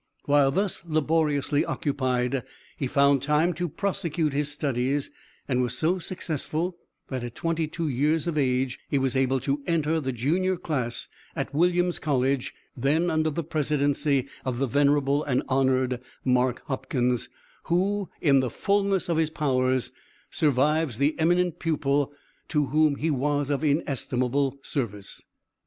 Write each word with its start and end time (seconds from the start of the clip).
While 0.25 0.49
thus 0.49 0.81
laboriously 0.83 1.63
occupied 1.63 2.41
he 2.75 2.87
found 2.87 3.21
time 3.21 3.53
to 3.53 3.69
prosecute 3.69 4.33
his 4.33 4.51
studies, 4.51 5.11
and 5.47 5.61
was 5.61 5.77
so 5.77 5.99
successful 5.99 6.75
that 7.09 7.23
at 7.23 7.35
twenty 7.35 7.67
two 7.67 7.87
years 7.87 8.25
of 8.25 8.35
age 8.35 8.79
he 8.89 8.97
was 8.97 9.15
able 9.15 9.39
to 9.41 9.61
enter 9.67 10.01
the 10.01 10.11
junior 10.11 10.57
class 10.57 11.07
at 11.35 11.53
Williams 11.53 11.99
College, 11.99 12.51
then 12.75 13.11
under 13.11 13.29
the 13.29 13.43
presidency 13.43 14.27
of 14.43 14.57
the 14.57 14.65
venerable 14.65 15.23
and 15.23 15.43
honored 15.47 16.01
Mark 16.25 16.63
Hopkins, 16.65 17.29
who, 17.65 18.09
in 18.21 18.39
the 18.39 18.49
fullness 18.49 19.07
of 19.07 19.17
his 19.17 19.29
powers, 19.29 19.91
survives 20.31 20.97
the 20.97 21.13
eminent 21.19 21.59
pupil 21.59 22.11
to 22.47 22.65
whom 22.65 22.95
he 22.95 23.11
was 23.11 23.51
of 23.51 23.63
inestimable 23.63 24.57
service. 24.63 25.23